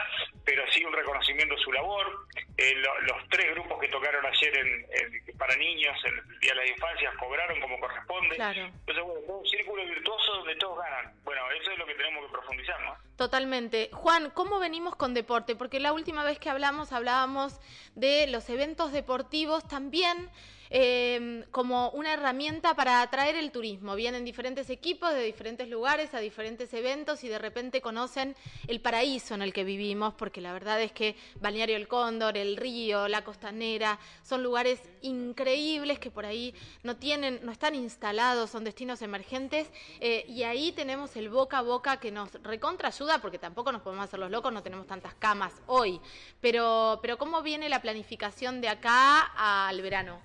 pero 0.46 0.64
sí 0.72 0.84
un 0.84 0.94
reconocimiento 0.94 1.56
de 1.56 1.62
su 1.62 1.72
labor. 1.72 2.26
Eh, 2.58 2.76
los 2.76 3.30
tres 3.30 3.52
grupos 3.52 3.80
que 3.80 3.88
tocaron 3.88 4.26
ayer 4.26 4.58
en, 4.58 5.38
para 5.38 5.56
niños 5.56 5.96
en 6.06 6.18
el 6.18 6.40
Día 6.40 6.54
de 6.54 6.62
las 6.62 6.70
Infancias 6.70 7.16
cobraron 7.16 7.60
como 7.62 7.80
corresponde. 7.80 8.36
Entonces, 8.36 9.04
bueno, 9.04 9.22
un 9.28 9.48
círculo 9.48 9.86
virtuoso 9.86 10.34
donde 10.38 10.56
todos 10.56 10.80
ganan. 10.80 11.14
Bueno, 11.40 11.62
eso 11.62 11.72
es 11.72 11.78
lo 11.78 11.86
que 11.86 11.96
tenemos 11.96 12.26
que 12.26 12.32
profundizar, 12.32 12.82
¿no? 12.82 12.98
Totalmente. 13.16 13.90
Juan, 13.94 14.30
¿cómo 14.32 14.60
venimos 14.60 14.96
con 14.96 15.14
deporte? 15.14 15.56
Porque 15.56 15.80
la 15.80 15.94
última 15.94 16.24
vez 16.24 16.38
que 16.38 16.50
hablamos 16.50 16.92
hablábamos 16.92 17.60
de 17.96 18.28
los 18.28 18.50
eventos 18.50 18.92
deportivos 18.92 19.66
también 19.68 20.30
eh, 20.72 21.46
como 21.50 21.90
una 21.92 22.14
herramienta 22.14 22.76
para 22.76 23.02
atraer 23.02 23.36
el 23.36 23.52
turismo. 23.52 23.96
Vienen 23.96 24.24
diferentes 24.24 24.70
equipos 24.70 25.12
de 25.14 25.24
diferentes 25.24 25.68
lugares 25.68 26.14
a 26.14 26.20
diferentes 26.20 26.72
eventos 26.74 27.24
y 27.24 27.28
de 27.28 27.40
repente 27.40 27.82
conocen 27.82 28.36
el 28.68 28.80
paraíso 28.80 29.34
en 29.34 29.42
el 29.42 29.52
que 29.52 29.64
vivimos, 29.64 30.14
porque 30.14 30.42
la 30.42 30.54
verdad 30.54 30.80
es 30.82 30.92
que 30.92 31.16
Balneario 31.42 31.76
El 31.76 31.88
Cóndor, 31.88 32.38
el 32.38 32.56
río, 32.56 33.08
la 33.08 33.24
costanera, 33.24 34.00
son 34.22 34.44
lugares 34.44 34.80
increíbles 35.02 35.98
que 35.98 36.12
por 36.12 36.26
ahí 36.26 36.54
no 36.84 36.98
tienen, 36.98 37.40
no 37.44 37.52
están 37.52 37.74
instalados, 37.74 38.52
son 38.52 38.64
destinos 38.64 39.02
emergentes, 39.02 39.72
eh, 40.00 40.26
y 40.28 40.44
ahí 40.44 40.72
tenemos 40.72 41.16
el 41.16 41.30
boca 41.40 41.60
a 41.60 41.62
boca 41.62 42.00
que 42.02 42.12
nos 42.12 42.34
recontra 42.44 42.90
ayuda, 42.90 43.20
porque 43.22 43.40
tampoco 43.40 43.72
nos 43.72 43.82
podemos 43.82 44.04
hacer 44.04 44.20
los 44.20 44.30
locos, 44.30 44.52
no 44.52 44.62
tenemos 44.62 44.86
tantas 44.88 45.14
camas 45.16 45.54
hoy. 45.68 46.02
Pero, 46.42 47.00
pero 47.02 47.18
¿cómo 47.18 47.42
viene 47.42 47.70
la 47.70 47.82
planificación 47.82 48.60
de 48.60 48.68
acá 48.68 49.22
al 49.38 49.82
verano? 49.82 50.22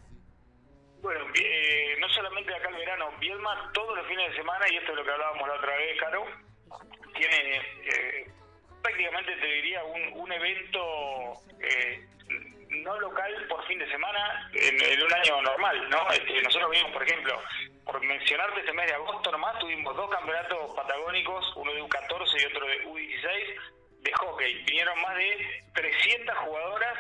Bueno, 1.03 1.25
eh, 1.39 1.97
no 2.01 2.09
solamente 2.09 2.53
acá 2.53 2.69
el 2.69 2.77
verano, 2.77 3.13
Viedma 3.21 3.71
todos 3.73 3.97
los 3.97 4.07
fines 4.09 4.29
de 4.31 4.37
semana, 4.39 4.67
y 4.69 4.77
esto 4.77 4.91
es 4.91 4.97
lo 4.97 5.05
que 5.05 5.11
hablábamos 5.13 5.47
la 5.47 5.55
otra 5.55 5.77
vez, 5.77 6.01
Caro, 6.01 6.25
tiene 7.15 7.57
eh, 7.59 8.33
prácticamente, 8.83 9.37
te 9.37 9.47
diría, 9.47 9.85
un, 9.85 10.33
evento 10.33 11.35
eh, 11.61 12.05
no 12.83 12.99
local 12.99 13.47
por 13.49 13.65
fin 13.69 13.79
de 13.79 13.89
semana 13.89 14.51
en, 14.53 15.01
un 15.01 15.13
año 15.13 15.43
normal, 15.43 15.89
¿no? 15.91 16.11
Este, 16.11 16.43
nosotros 16.43 16.71
vimos, 16.73 16.91
por 16.91 17.03
ejemplo, 17.05 17.41
por 17.95 18.05
mencionarte 18.05 18.59
este 18.59 18.73
mes 18.73 18.89
de 18.89 18.95
agosto 18.95 19.31
nomás, 19.31 19.57
tuvimos 19.61 19.95
dos 19.95 20.11
campeonatos 20.11 20.75
patagónicos, 20.75 21.53
uno 21.55 21.73
de 21.73 21.81
U14 21.81 22.43
y 22.43 22.45
otro 22.47 22.67
de 22.67 22.85
U16, 22.89 24.03
de 24.03 24.13
hockey. 24.15 24.65
Vinieron 24.65 25.01
más 25.01 25.15
de 25.15 25.63
300 25.75 26.39
jugadoras 26.39 26.99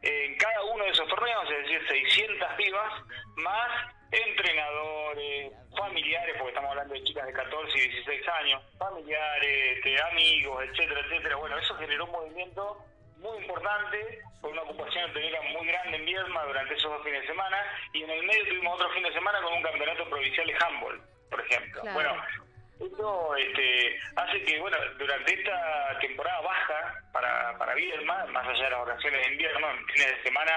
en 0.00 0.38
cada 0.38 0.64
uno 0.64 0.84
de 0.84 0.92
esos 0.92 1.06
torneos, 1.08 1.44
es 1.50 1.58
decir, 1.58 1.86
600 1.86 2.56
vivas, 2.56 2.92
más 3.36 3.94
entrenadores, 4.12 5.52
familiares, 5.76 6.34
porque 6.38 6.52
estamos 6.52 6.70
hablando 6.70 6.94
de 6.94 7.04
chicas 7.04 7.26
de 7.26 7.32
14 7.34 7.78
y 7.78 7.88
16 7.90 8.28
años, 8.28 8.62
familiares, 8.78 9.76
este, 9.76 10.02
amigos, 10.04 10.64
etcétera, 10.64 11.00
etcétera. 11.02 11.36
Bueno, 11.36 11.58
eso 11.58 11.74
generó 11.74 12.06
un 12.06 12.12
movimiento 12.12 12.78
muy 13.20 13.38
importante, 13.38 14.20
con 14.40 14.52
una 14.52 14.62
ocupación 14.62 15.10
hotelera 15.10 15.40
muy 15.42 15.66
grande 15.66 15.96
en 15.96 16.06
Viedma 16.06 16.44
durante 16.44 16.74
esos 16.74 16.90
dos 16.90 17.04
fines 17.04 17.20
de 17.22 17.28
semana, 17.28 17.56
y 17.92 18.02
en 18.02 18.10
el 18.10 18.22
medio 18.24 18.48
tuvimos 18.48 18.74
otro 18.74 18.90
fin 18.90 19.02
de 19.02 19.12
semana 19.12 19.40
con 19.42 19.52
un 19.52 19.62
campeonato 19.62 20.08
provincial 20.08 20.46
de 20.46 20.56
handball, 20.60 21.00
por 21.30 21.40
ejemplo. 21.40 21.82
Bueno, 21.92 22.16
eso 22.80 23.36
este, 23.36 23.98
hace 24.16 24.42
que, 24.44 24.58
bueno, 24.58 24.76
durante 24.98 25.34
esta 25.34 25.98
temporada 26.00 26.40
baja 26.40 26.94
para, 27.12 27.58
para 27.58 27.74
Viedma, 27.74 28.26
más 28.26 28.48
allá 28.48 28.64
de 28.64 28.70
las 28.70 28.86
vacaciones 28.86 29.26
de 29.26 29.32
invierno, 29.32 29.70
en 29.70 29.86
fines 29.86 30.16
de 30.16 30.22
semana 30.22 30.52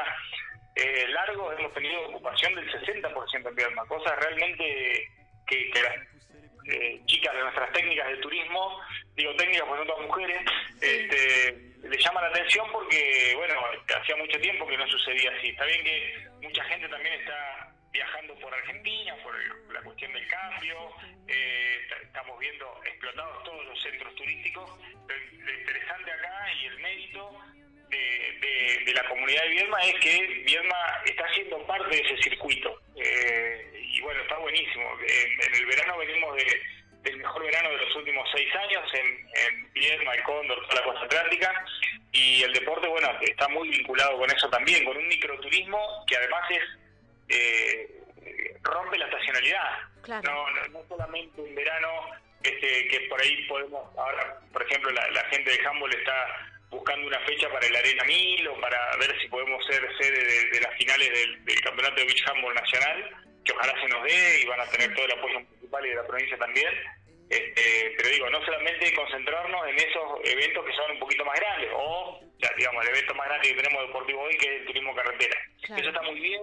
eh, 0.76 1.06
largos, 1.10 1.60
hemos 1.60 1.74
tenido 1.74 2.10
ocupación 2.10 2.56
del 2.56 2.72
60% 2.72 3.48
en 3.48 3.56
Viedma, 3.56 3.86
cosas 3.86 4.18
realmente 4.20 5.08
que, 5.48 5.70
que 5.72 5.82
las 5.82 5.96
eh, 6.66 7.02
chicas 7.06 7.34
de 7.34 7.42
nuestras 7.42 7.72
técnicas 7.74 8.08
de 8.08 8.18
turismo, 8.18 8.80
digo 9.16 9.36
técnicas 9.36 9.68
porque 9.68 9.80
son 9.80 9.88
todas 9.88 10.08
mujeres, 10.08 10.42
este, 10.82 11.73
le 11.84 11.98
llama 11.98 12.22
la 12.22 12.28
atención 12.28 12.66
porque, 12.72 13.34
bueno, 13.36 13.54
hacía 14.00 14.16
mucho 14.16 14.40
tiempo 14.40 14.66
que 14.68 14.78
no 14.78 14.88
sucedía 14.88 15.32
así. 15.38 15.50
Está 15.50 15.66
bien 15.66 15.84
que 15.84 16.28
mucha 16.42 16.64
gente 16.66 16.88
también 16.88 17.14
está 17.16 17.74
viajando 17.92 18.34
por 18.36 18.54
Argentina, 18.54 19.16
por 19.24 19.36
la 19.72 19.82
cuestión 19.82 20.12
del 20.14 20.28
cambio, 20.28 20.76
eh, 21.28 21.80
estamos 22.02 22.40
viendo 22.40 22.82
explotados 22.86 23.44
todos 23.44 23.66
los 23.66 23.82
centros 23.82 24.16
turísticos, 24.16 24.80
pero 25.08 25.20
lo 25.32 25.54
interesante 25.54 26.12
acá 26.12 26.54
y 26.60 26.66
el 26.66 26.80
mérito 26.80 27.40
de, 27.90 28.94
la 28.94 29.08
comunidad 29.10 29.44
de 29.44 29.50
Viedma 29.50 29.82
es 29.82 29.96
que 30.00 30.44
Viedma 30.46 31.02
está 31.06 31.32
siendo 31.34 31.66
parte 31.66 31.96
de 31.96 32.02
ese 32.02 32.18
circuito. 32.24 32.80
Eh, 32.96 33.72
y 33.74 34.02
bueno, 34.02 34.22
está 34.22 34.38
buenísimo. 34.38 34.90
En, 35.08 35.54
el 35.54 35.66
verano 35.66 35.98
venimos 35.98 36.36
del 37.04 37.18
mejor 37.18 37.44
verano 37.44 37.70
de 37.70 37.78
los 37.78 37.96
últimos 37.96 38.28
seis 38.34 38.54
años 38.56 38.84
en, 38.94 39.30
en 39.36 39.74
Viedma, 39.74 40.14
el 40.16 40.24
Cóndor, 40.24 40.68
toda 40.68 40.82
la 40.82 40.88
costa 40.88 41.06
atlántica. 41.06 41.66
Y 42.12 42.44
el 42.44 42.54
deporte, 42.54 42.88
bueno, 42.88 43.10
está 43.22 43.48
muy 43.50 43.70
vinculado 43.70 44.18
con 44.18 44.30
eso 44.30 44.50
también, 44.50 44.86
con 44.86 44.98
un 44.98 45.08
microturismo 45.08 46.06
que 46.08 46.18
además 46.18 46.50
es 46.52 46.64
eh, 47.30 48.04
rompe 48.62 48.98
la 48.98 49.06
estacionalidad. 49.06 49.80
No, 50.24 50.50
no, 50.70 50.84
solamente 50.88 51.42
un 51.42 51.56
verano 51.56 51.88
este, 52.44 52.88
que 52.88 53.08
por 53.10 53.22
ahí 53.22 53.46
podemos, 53.48 53.98
ahora 53.98 54.38
por 54.52 54.62
ejemplo 54.64 54.92
la, 54.92 55.24
gente 55.30 55.50
de 55.50 55.68
Humboldt 55.68 55.96
está 55.96 56.50
buscando 56.70 57.08
una 57.08 57.20
fecha 57.22 57.50
para 57.50 57.66
el 57.66 57.76
Arena 57.76 58.04
1000 58.04 58.48
o 58.50 58.60
para 58.60 58.98
ver 58.98 59.18
si 59.22 59.28
podemos 59.30 59.66
ser 59.66 59.82
sede 59.98 60.50
de, 60.52 60.60
las 60.60 60.76
finales 60.78 61.10
del, 61.10 61.62
campeonato 61.62 61.96
de 61.96 62.06
Beach 62.06 62.24
Humboldt 62.30 62.60
Nacional, 62.60 63.16
que 63.44 63.52
ojalá 63.52 63.74
se 63.82 63.88
nos 63.88 64.04
dé 64.04 64.42
y 64.42 64.46
van 64.46 64.60
a 64.62 64.66
tener 64.68 64.94
todo 64.94 65.06
el 65.06 65.12
apoyo 65.12 65.40
municipal 65.40 65.86
y 65.86 65.90
de 65.90 65.96
la 65.96 66.08
provincia 66.08 66.38
también. 66.38 66.74
Este, 67.30 67.94
pero 67.98 68.10
digo, 68.10 68.30
no 68.30 68.46
solamente 68.46 68.94
concentrarnos 68.94 69.68
en 69.68 69.76
esos 69.80 70.20
eventos 70.24 70.66
que 70.66 70.74
son 70.74 70.92
un 70.92 71.00
poquito 71.00 71.26
más 71.26 71.40
grandes, 71.40 71.70
o 71.74 72.20
ya, 72.38 72.52
digamos, 72.58 72.84
el 72.84 72.90
evento 72.90 73.16
más 73.16 73.28
grande 73.28 73.48
que 73.48 73.62
tenemos 73.62 73.88
deportivo 73.88 74.22
hoy, 74.22 74.38
que 74.38 74.46
es 74.46 74.62
el 74.62 74.66
turismo 74.68 74.96
carretera. 74.96 75.38
Eso 75.64 75.90
está 75.90 76.02
muy 76.04 76.20
bien, 76.20 76.42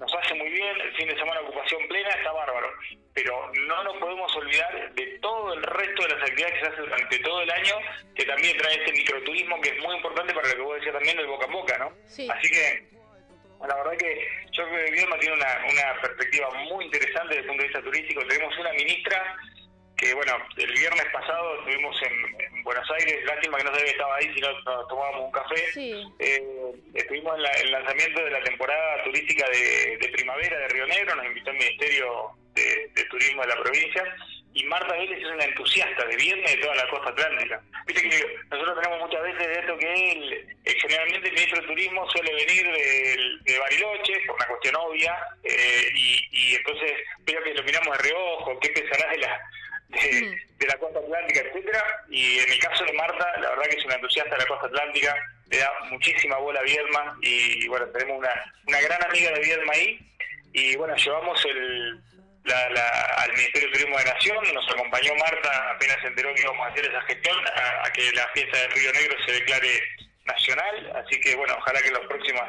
nos 0.00 0.12
hace 0.14 0.34
muy 0.34 0.50
bien, 0.50 0.80
el 0.80 0.96
fin 0.96 1.08
de 1.08 1.16
semana 1.16 1.40
ocupación 1.40 1.86
plena, 1.86 2.08
está 2.10 2.32
bárbaro, 2.32 2.68
pero 3.12 3.52
no 3.54 3.84
nos 3.84 3.96
podemos 3.98 4.34
olvidar 4.36 4.92
de 4.92 5.06
todo 5.20 5.54
el 5.54 5.62
resto 5.62 6.02
de 6.02 6.14
las 6.14 6.22
actividades 6.22 6.54
que 6.54 6.60
se 6.60 6.66
hacen 6.66 6.84
durante 6.84 7.18
todo 7.20 7.42
el 7.42 7.50
año, 7.50 7.74
que 8.16 8.24
también 8.24 8.56
trae 8.56 8.74
este 8.74 8.92
microturismo 8.92 9.60
que 9.60 9.68
es 9.68 9.78
muy 9.78 9.94
importante 9.96 10.34
para 10.34 10.48
lo 10.48 10.54
que 10.54 10.62
vos 10.62 10.74
decías 10.76 10.94
también 10.94 11.16
del 11.16 11.26
boca 11.26 11.46
a 11.46 11.50
boca, 11.50 11.78
¿no? 11.78 11.92
Así 12.32 12.50
que 12.50 12.93
la 13.68 13.76
verdad 13.76 13.96
que 13.96 14.28
yo 14.52 14.64
creo 14.68 14.84
que 14.84 14.90
Viedma 14.92 15.18
tiene 15.18 15.36
una, 15.36 15.64
una 15.70 16.00
perspectiva 16.00 16.48
muy 16.70 16.84
interesante 16.84 17.28
desde 17.28 17.40
el 17.40 17.46
punto 17.46 17.62
de 17.62 17.68
vista 17.68 17.82
turístico. 17.82 18.26
Tenemos 18.26 18.58
una 18.58 18.72
ministra 18.72 19.36
que, 19.96 20.14
bueno, 20.14 20.32
el 20.56 20.72
viernes 20.72 21.04
pasado 21.12 21.58
estuvimos 21.58 21.96
en, 22.02 22.62
Buenos 22.64 22.90
Aires, 22.92 23.24
lástima 23.26 23.58
que 23.58 23.64
no 23.64 23.74
se 23.74 23.86
estaba 23.86 24.16
ahí, 24.16 24.32
si 24.34 24.40
no 24.40 24.48
tomábamos 24.88 25.26
un 25.26 25.32
café. 25.32 25.62
Eh, 26.18 26.72
estuvimos 26.94 27.38
en 27.38 27.66
el 27.66 27.72
lanzamiento 27.72 28.24
de 28.24 28.30
la 28.30 28.42
temporada 28.42 29.04
turística 29.04 29.46
de, 29.50 30.08
primavera 30.08 30.58
de 30.58 30.68
Río 30.68 30.86
Negro, 30.86 31.14
nos 31.14 31.26
invitó 31.26 31.50
el 31.50 31.58
Ministerio 31.58 32.30
de, 32.54 33.04
Turismo 33.10 33.42
de 33.42 33.48
la 33.48 33.62
provincia, 33.62 34.16
y 34.54 34.64
Marta 34.64 34.94
Vélez 34.94 35.18
es 35.18 35.30
una 35.30 35.44
entusiasta 35.44 36.04
de 36.06 36.14
y 36.14 36.30
de 36.30 36.56
toda 36.62 36.74
la 36.76 36.88
costa 36.88 37.10
atlántica. 37.10 37.60
Viste 37.86 38.08
que 38.08 38.36
nosotros 38.50 38.80
tenemos 38.80 39.00
muchas 39.00 39.22
veces 39.22 39.46
de 39.46 39.58
esto 39.58 39.78
que 39.78 40.12
el, 40.12 40.32
eh, 40.64 40.76
generalmente 40.80 41.28
el 41.28 41.34
ministro 41.34 41.60
de 41.60 41.66
Turismo 41.66 42.10
suele 42.10 42.34
venir 42.34 42.64
de, 43.44 43.58
Bariloche, 43.58 44.20
por 44.26 44.36
una 44.36 44.46
cuestión 44.46 44.76
obvia, 44.76 45.16
eh, 45.42 45.88
y, 45.94 46.28
y 46.30 46.54
entonces 46.54 46.92
veo 47.26 47.42
que 47.42 47.54
lo 47.54 47.62
miramos 47.64 47.98
de 47.98 48.04
reojo, 48.04 48.60
qué 48.60 48.68
pensarás 48.70 49.10
de 49.10 49.18
la 49.18 49.40
de, 49.88 50.66
la 50.66 50.78
costa 50.78 50.98
atlántica, 50.98 51.40
etcétera. 51.40 51.82
Y 52.08 52.38
en 52.38 52.52
el 52.52 52.58
caso 52.58 52.84
de 52.84 52.92
Marta, 52.92 53.26
la 53.40 53.50
verdad 53.50 53.64
que 53.64 53.76
es 53.76 53.84
una 53.84 53.94
entusiasta 53.94 54.30
de 54.30 54.38
la 54.38 54.46
costa 54.46 54.66
atlántica, 54.66 55.16
le 55.50 55.58
da 55.58 55.70
muchísima 55.90 56.36
bola 56.38 56.60
a 56.60 56.62
Viedma 56.62 57.18
y, 57.22 57.66
bueno, 57.68 57.86
tenemos 57.88 58.18
una, 58.18 58.52
una 58.66 58.80
gran 58.80 59.04
amiga 59.04 59.30
de 59.32 59.40
Viedma 59.40 59.72
ahí. 59.72 59.98
Y 60.52 60.76
bueno, 60.76 60.94
llevamos 60.96 61.44
el, 61.44 62.00
al 62.52 63.32
Ministerio 63.32 63.68
de 63.68 63.74
Turismo 63.74 63.98
de 63.98 64.04
Nación, 64.04 64.54
nos 64.54 64.68
acompañó 64.70 65.14
Marta 65.16 65.70
apenas 65.70 65.96
se 66.00 66.08
enteró 66.08 66.34
que 66.34 66.42
íbamos 66.42 66.66
a 66.66 66.70
hacer 66.70 66.84
esa 66.86 67.00
gestión, 67.02 67.36
a, 67.46 67.90
que 67.92 68.12
la 68.12 68.28
fiesta 68.28 68.58
del 68.58 68.72
Río 68.72 68.92
Negro 68.92 69.16
se 69.24 69.32
declare 69.32 69.82
nacional, 70.24 70.92
así 71.04 71.20
que 71.20 71.34
bueno, 71.36 71.54
ojalá 71.58 71.80
que 71.80 71.90
los 71.90 72.06
próximos, 72.06 72.42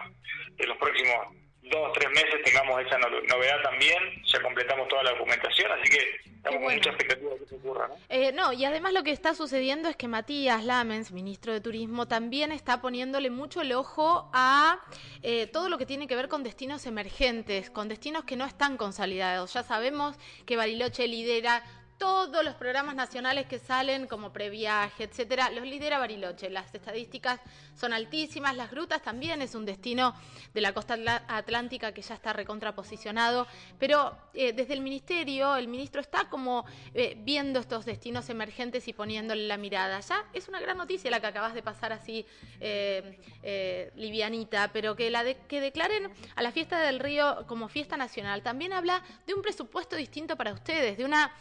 en 0.57 0.69
los 0.69 0.77
próximos 0.77 1.27
dos 1.69 1.89
o 1.89 1.91
tres 1.93 2.09
meses 2.11 2.41
tengamos 2.43 2.81
esa 2.81 2.97
novedad 2.97 3.61
también, 3.63 3.97
ya 4.25 4.41
completamos 4.41 4.87
toda 4.87 5.03
la 5.03 5.11
documentación, 5.11 5.71
así 5.71 5.89
que 5.89 5.99
estamos 6.25 6.61
con 6.61 6.73
mucha 6.73 6.89
expectativa 6.89 7.31
de 7.31 7.39
que 7.39 7.45
se 7.45 7.55
ocurra. 7.55 7.87
¿no? 7.87 7.95
Eh, 8.09 8.31
no, 8.33 8.53
y 8.53 8.65
además 8.65 8.93
lo 8.93 9.03
que 9.03 9.11
está 9.11 9.33
sucediendo 9.33 9.89
es 9.89 9.95
que 9.95 10.07
Matías 10.07 10.63
Lamens, 10.63 11.11
ministro 11.11 11.53
de 11.53 11.61
Turismo, 11.61 12.07
también 12.07 12.51
está 12.51 12.81
poniéndole 12.81 13.29
mucho 13.29 13.61
el 13.61 13.73
ojo 13.73 14.29
a 14.33 14.79
eh, 15.23 15.47
todo 15.47 15.69
lo 15.69 15.77
que 15.77 15.85
tiene 15.85 16.07
que 16.07 16.15
ver 16.15 16.27
con 16.27 16.43
destinos 16.43 16.85
emergentes, 16.85 17.69
con 17.69 17.87
destinos 17.87 18.25
que 18.25 18.35
no 18.35 18.45
están 18.45 18.77
consolidados. 18.77 19.53
Ya 19.53 19.63
sabemos 19.63 20.17
que 20.45 20.57
Bariloche 20.57 21.07
lidera 21.07 21.63
todos 21.97 22.43
los 22.43 22.55
programas 22.55 22.95
nacionales 22.95 23.47
que 23.47 23.59
salen 23.59 24.07
como 24.07 24.33
previaje, 24.33 25.05
etcétera, 25.05 25.49
los 25.51 25.65
lidera 25.65 25.99
Bariloche. 25.99 26.49
Las 26.49 26.73
estadísticas 26.75 27.39
son 27.75 27.93
altísimas, 27.93 28.55
las 28.55 28.71
grutas 28.71 29.01
también 29.01 29.41
es 29.41 29.55
un 29.55 29.65
destino 29.65 30.13
de 30.53 30.61
la 30.61 30.73
costa 30.73 30.97
atlántica 31.27 31.93
que 31.93 32.01
ya 32.01 32.15
está 32.15 32.33
recontraposicionado, 32.33 33.47
pero 33.79 34.17
eh, 34.33 34.53
desde 34.53 34.73
el 34.73 34.81
ministerio, 34.81 35.55
el 35.55 35.67
ministro 35.67 36.01
está 36.01 36.29
como 36.29 36.65
eh, 36.93 37.17
viendo 37.19 37.59
estos 37.59 37.85
destinos 37.85 38.29
emergentes 38.29 38.87
y 38.87 38.93
poniéndole 38.93 39.47
la 39.47 39.57
mirada. 39.57 39.99
Ya 40.01 40.25
es 40.33 40.47
una 40.47 40.59
gran 40.59 40.77
noticia 40.77 41.09
la 41.11 41.19
que 41.19 41.27
acabas 41.27 41.53
de 41.53 41.63
pasar 41.63 41.93
así 41.93 42.25
eh, 42.59 43.91
livianita, 43.95 44.71
pero 44.73 44.95
que 44.95 45.09
la 45.09 45.23
que 45.47 45.61
declaren 45.61 46.11
a 46.35 46.41
la 46.41 46.51
fiesta 46.51 46.79
del 46.79 46.99
río 46.99 47.45
como 47.47 47.69
fiesta 47.69 47.97
nacional 47.97 48.43
también 48.43 48.73
habla 48.73 49.01
de 49.25 49.33
un 49.33 49.41
presupuesto 49.41 49.95
distinto 49.95 50.35
para 50.35 50.53
ustedes, 50.53 50.97
de 50.97 51.05
una 51.05 51.33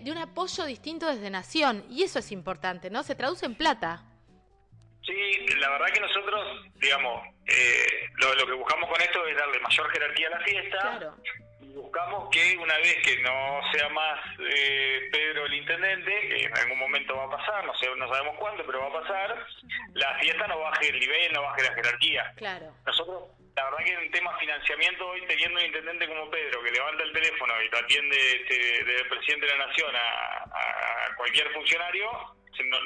de 0.00 0.12
un 0.12 0.18
apoyo 0.18 0.64
distinto 0.64 1.06
desde 1.06 1.30
Nación. 1.30 1.84
Y 1.90 2.02
eso 2.02 2.18
es 2.18 2.32
importante, 2.32 2.90
¿no? 2.90 3.02
Se 3.02 3.14
traduce 3.14 3.46
en 3.46 3.54
plata. 3.54 4.02
Sí, 5.08 5.46
la 5.58 5.70
verdad 5.70 5.86
que 5.92 6.00
nosotros, 6.00 6.66
digamos, 6.74 7.26
eh, 7.46 8.10
lo, 8.16 8.46
que 8.46 8.52
buscamos 8.52 8.90
con 8.90 9.00
esto 9.00 9.26
es 9.26 9.36
darle 9.36 9.58
mayor 9.60 9.90
jerarquía 9.90 10.26
a 10.26 10.30
la 10.30 10.40
fiesta. 10.40 10.78
Claro. 10.80 11.16
buscamos 11.60 12.28
que 12.30 12.56
una 12.58 12.76
vez 12.76 12.96
que 13.04 13.18
no 13.22 13.60
sea 13.72 13.88
más 13.88 14.20
eh, 14.38 15.08
Pedro 15.10 15.46
el 15.46 15.54
intendente, 15.54 16.12
que 16.28 16.44
en 16.44 16.58
algún 16.58 16.78
momento 16.78 17.16
va 17.16 17.24
a 17.24 17.30
pasar, 17.30 17.64
no 17.64 17.74
sé, 17.76 17.86
no 17.96 18.08
sabemos 18.08 18.36
cuándo, 18.38 18.64
pero 18.66 18.80
va 18.80 18.86
a 18.88 19.02
pasar, 19.02 19.46
la 19.94 20.18
fiesta 20.18 20.46
no 20.46 20.58
baje 20.60 20.88
el 20.90 21.00
nivel, 21.00 21.32
no 21.32 21.42
baje 21.42 21.62
la 21.62 21.74
jerarquía. 21.74 22.32
Claro. 22.36 22.74
Nosotros 22.84 23.22
la 23.58 23.64
verdad 23.70 23.84
que 23.84 24.04
en 24.04 24.10
tema 24.12 24.38
financiamiento 24.38 25.08
hoy 25.08 25.20
teniendo 25.26 25.58
un 25.58 25.66
intendente 25.66 26.06
como 26.06 26.30
Pedro 26.30 26.62
que 26.62 26.70
levanta 26.70 27.02
el 27.02 27.12
teléfono 27.12 27.54
y 27.60 27.70
te 27.70 27.78
atiende 27.78 28.16
este, 28.16 28.84
del 28.84 29.08
presidente 29.08 29.46
de 29.46 29.56
la 29.56 29.66
nación 29.66 29.96
a, 29.96 31.16
cualquier 31.16 31.52
funcionario, 31.52 32.08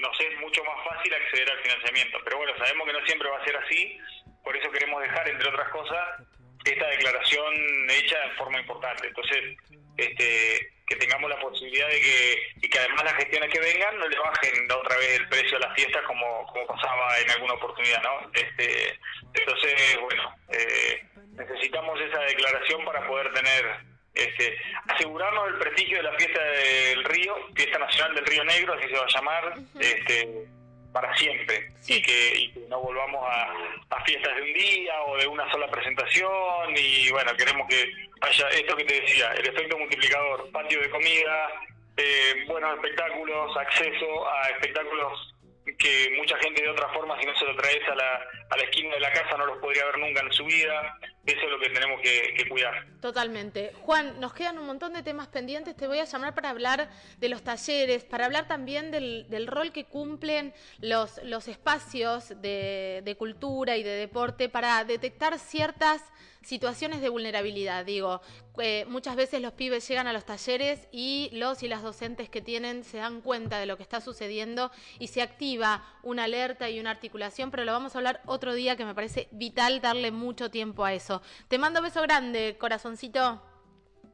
nos 0.00 0.20
es 0.20 0.40
mucho 0.40 0.64
más 0.64 0.82
fácil 0.88 1.12
acceder 1.12 1.50
al 1.50 1.62
financiamiento. 1.62 2.18
Pero 2.24 2.38
bueno, 2.38 2.56
sabemos 2.56 2.86
que 2.86 2.92
no 2.94 3.04
siempre 3.04 3.28
va 3.28 3.38
a 3.38 3.44
ser 3.44 3.56
así, 3.56 3.98
por 4.42 4.56
eso 4.56 4.70
queremos 4.70 5.02
dejar, 5.02 5.28
entre 5.28 5.48
otras 5.50 5.68
cosas, 5.68 6.22
esta 6.64 6.86
declaración 6.88 7.54
hecha 7.90 8.24
en 8.24 8.36
forma 8.36 8.60
importante. 8.60 9.08
Entonces, 9.08 9.58
este, 9.98 10.72
que 10.92 11.06
tengamos 11.06 11.30
la 11.30 11.40
posibilidad 11.40 11.88
de 11.88 12.00
que, 12.00 12.42
y 12.60 12.68
que 12.68 12.78
además 12.78 13.04
las 13.04 13.14
gestiones 13.14 13.50
que 13.50 13.60
vengan 13.60 13.98
no 13.98 14.08
le 14.08 14.18
bajen 14.18 14.70
otra 14.70 14.96
vez 14.98 15.20
el 15.20 15.28
precio 15.28 15.56
a 15.56 15.60
las 15.60 15.74
fiestas 15.74 16.02
como, 16.02 16.46
como 16.48 16.66
pasaba 16.66 17.18
en 17.18 17.30
alguna 17.30 17.54
oportunidad, 17.54 18.02
¿no? 18.02 18.30
Este, 18.34 18.98
entonces, 19.32 19.98
bueno, 20.00 20.34
eh, 20.50 21.02
necesitamos 21.32 21.98
esa 22.00 22.20
declaración 22.20 22.84
para 22.84 23.06
poder 23.06 23.32
tener, 23.32 23.76
este, 24.14 24.58
asegurarnos 24.88 25.48
el 25.48 25.58
prestigio 25.58 25.96
de 25.96 26.02
la 26.02 26.12
fiesta 26.12 26.42
del 26.42 27.04
río, 27.04 27.34
fiesta 27.54 27.78
nacional 27.78 28.14
del 28.14 28.26
río 28.26 28.44
Negro, 28.44 28.74
así 28.74 28.88
se 28.88 28.98
va 28.98 29.04
a 29.04 29.14
llamar, 29.14 29.54
este, 29.80 30.46
para 30.92 31.16
siempre 31.16 31.68
y, 31.86 32.02
que, 32.02 32.52
no 32.68 32.80
volvamos 32.80 33.24
a, 33.26 33.96
a, 33.96 34.04
fiestas 34.04 34.34
de 34.36 34.42
un 34.42 34.52
día 34.52 35.02
o 35.06 35.16
de 35.18 35.26
una 35.26 35.50
sola 35.50 35.68
presentación 35.68 36.76
y 36.76 37.10
bueno, 37.10 37.34
queremos 37.36 37.66
que 37.68 37.92
haya 38.20 38.48
esto 38.50 38.76
que 38.76 38.84
te 38.84 39.00
decía, 39.00 39.32
el 39.32 39.46
efecto 39.46 39.78
multiplicador, 39.78 40.50
patio 40.52 40.80
de 40.80 40.90
comida, 40.90 41.48
eh, 41.96 42.44
buenos 42.46 42.74
espectáculos, 42.76 43.56
acceso 43.56 44.28
a 44.28 44.50
espectáculos 44.50 45.31
que 45.78 46.14
mucha 46.16 46.36
gente 46.38 46.62
de 46.62 46.68
otra 46.68 46.88
forma, 46.92 47.18
si 47.20 47.26
no 47.26 47.36
se 47.36 47.44
lo 47.44 47.56
traes 47.56 47.88
a 47.88 47.94
la, 47.94 48.20
a 48.50 48.56
la 48.56 48.62
esquina 48.64 48.94
de 48.94 49.00
la 49.00 49.12
casa, 49.12 49.36
no 49.36 49.46
los 49.46 49.58
podría 49.58 49.84
ver 49.86 49.98
nunca 49.98 50.20
en 50.20 50.32
su 50.32 50.44
vida. 50.44 50.98
Eso 51.24 51.40
es 51.40 51.50
lo 51.50 51.58
que 51.60 51.70
tenemos 51.70 52.00
que, 52.00 52.48
cuidar. 52.48 52.86
Totalmente. 53.00 53.72
Juan, 53.82 54.18
nos 54.20 54.34
quedan 54.34 54.58
un 54.58 54.66
montón 54.66 54.92
de 54.92 55.02
temas 55.02 55.28
pendientes. 55.28 55.76
Te 55.76 55.86
voy 55.86 56.00
a 56.00 56.04
llamar 56.04 56.34
para 56.34 56.50
hablar 56.50 56.90
de 57.18 57.28
los 57.28 57.42
talleres, 57.42 58.04
para 58.04 58.26
hablar 58.26 58.48
también 58.48 58.90
del, 58.90 59.28
del 59.30 59.46
rol 59.46 59.72
que 59.72 59.84
cumplen 59.84 60.52
los, 60.80 61.22
los 61.22 61.48
espacios 61.48 62.40
de, 62.40 63.02
de 63.04 63.16
cultura 63.16 63.76
y 63.76 63.82
de 63.82 63.90
deporte 63.90 64.48
para 64.48 64.84
detectar 64.84 65.38
ciertas 65.38 66.02
situaciones 66.42 67.00
de 67.00 67.08
vulnerabilidad. 67.08 67.84
Digo, 67.84 68.20
eh, 68.58 68.84
muchas 68.88 69.16
veces 69.16 69.40
los 69.40 69.52
pibes 69.52 69.86
llegan 69.88 70.06
a 70.06 70.12
los 70.12 70.24
talleres 70.24 70.88
y 70.92 71.30
los 71.32 71.62
y 71.62 71.68
las 71.68 71.82
docentes 71.82 72.28
que 72.28 72.40
tienen 72.40 72.84
se 72.84 72.98
dan 72.98 73.20
cuenta 73.20 73.58
de 73.58 73.66
lo 73.66 73.76
que 73.76 73.82
está 73.82 74.00
sucediendo 74.00 74.70
y 74.98 75.08
se 75.08 75.22
activa 75.22 75.84
una 76.02 76.24
alerta 76.24 76.68
y 76.70 76.80
una 76.80 76.90
articulación, 76.90 77.50
pero 77.50 77.64
lo 77.64 77.72
vamos 77.72 77.94
a 77.94 77.98
hablar 77.98 78.20
otro 78.26 78.54
día 78.54 78.76
que 78.76 78.84
me 78.84 78.94
parece 78.94 79.28
vital 79.30 79.80
darle 79.80 80.10
mucho 80.10 80.50
tiempo 80.50 80.84
a 80.84 80.92
eso. 80.92 81.22
Te 81.48 81.58
mando 81.58 81.82
beso 81.82 82.02
grande, 82.02 82.56
corazoncito. 82.58 83.42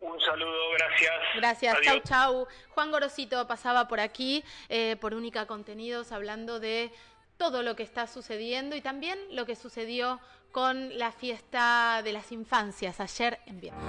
Un 0.00 0.20
saludo, 0.20 0.70
gracias. 0.78 1.12
Gracias, 1.34 1.76
chau, 1.82 2.00
chau. 2.00 2.46
Juan 2.70 2.92
Gorosito 2.92 3.48
pasaba 3.48 3.88
por 3.88 3.98
aquí, 3.98 4.44
eh, 4.68 4.96
por 5.00 5.12
Única 5.12 5.46
Contenidos, 5.46 6.12
hablando 6.12 6.60
de 6.60 6.92
todo 7.36 7.62
lo 7.62 7.76
que 7.76 7.82
está 7.82 8.06
sucediendo 8.06 8.76
y 8.76 8.80
también 8.80 9.18
lo 9.30 9.46
que 9.46 9.56
sucedió 9.56 10.20
con 10.52 10.98
la 10.98 11.12
fiesta 11.12 12.02
de 12.02 12.12
las 12.12 12.32
infancias 12.32 13.00
ayer 13.00 13.38
en 13.46 13.60
viernes. 13.60 13.84